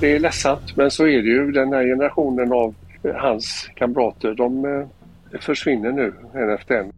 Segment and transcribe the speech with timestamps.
[0.00, 1.52] Det är ledsamt, men så är det ju.
[1.52, 2.74] Den här generationen av
[3.14, 6.92] hans kamrater, de eh, försvinner nu en efter en.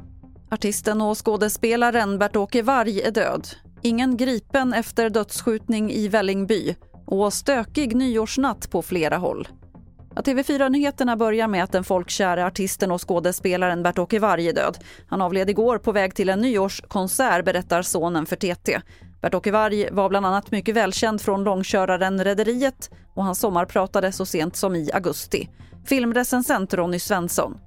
[0.50, 3.48] Artisten och skådespelaren Bert-Åke Varg är död.
[3.82, 6.74] Ingen gripen efter dödsskjutning i Vällingby
[7.06, 9.48] och stökig nyårsnatt på flera håll.
[10.22, 14.78] TV4-nyheterna börjar med att den folkkära artisten och skådespelaren Bert-Åke Varg är död.
[15.08, 18.80] Han avled igår på väg till en nyårskonsert, berättar sonen för TT.
[19.20, 24.56] Bert-Åke Varg var bland annat mycket välkänd från långköraren Rederiet och han sommarpratade så sent
[24.56, 25.48] som i augusti.
[25.86, 27.58] Filmrecensent Ronny Svensson.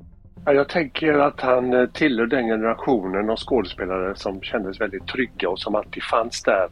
[0.46, 5.60] Jag tänker att han eh, tillhör den generationen av skådespelare som kändes väldigt trygga och
[5.60, 6.70] som alltid fanns där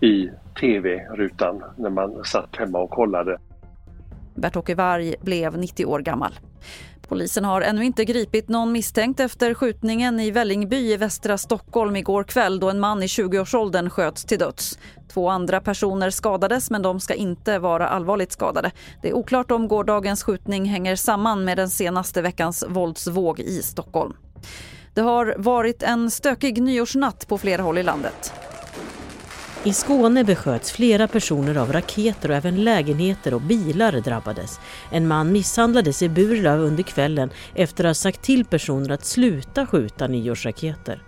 [0.00, 0.30] i
[0.60, 3.38] tv-rutan när man satt hemma och kollade.
[4.34, 6.38] Bert-Åke Varg blev 90 år gammal.
[7.08, 12.24] Polisen har ännu inte gripit någon misstänkt efter skjutningen i Vällingby i västra Stockholm igår
[12.24, 14.78] kväll då en man i 20-årsåldern sköts till döds.
[15.12, 18.70] Två andra personer skadades men de ska inte vara allvarligt skadade.
[19.02, 24.12] Det är oklart om gårdagens skjutning hänger samman med den senaste veckans våldsvåg i Stockholm.
[24.94, 28.32] Det har varit en stökig nyårsnatt på flera håll i landet.
[29.66, 34.60] I Skåne besköts flera personer av raketer och även lägenheter och bilar drabbades.
[34.90, 39.66] En man misshandlades i Burlöv under kvällen efter att ha sagt till personer att sluta
[39.66, 41.02] skjuta nyårsraketer.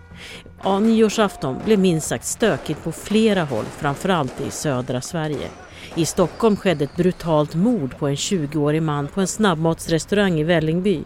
[0.64, 5.48] Ja, nyårsafton blev minst sagt stökigt på flera håll, framförallt i södra Sverige.
[5.94, 11.04] I Stockholm skedde ett brutalt mord på en 20-årig man på en snabbmatsrestaurang i Vällingby.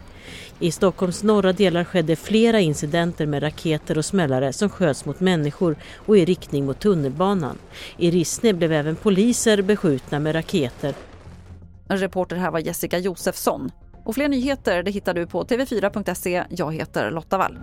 [0.61, 5.75] I Stockholms norra delar skedde flera incidenter med raketer och smällare som sköts mot människor
[5.95, 7.57] och i riktning mot tunnelbanan.
[7.97, 10.93] I Rissne blev även poliser beskjutna med raketer.
[11.87, 13.71] Reporter här var Jessica Josefsson.
[14.05, 16.43] Och fler nyheter det hittar du på tv4.se.
[16.49, 17.59] Jag heter Lotta Wall.